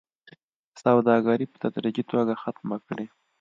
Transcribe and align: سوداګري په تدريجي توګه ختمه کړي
سوداګري 0.83 1.45
په 1.49 1.57
تدريجي 1.63 2.03
توګه 2.11 2.33
ختمه 2.43 2.77
کړي 2.87 3.05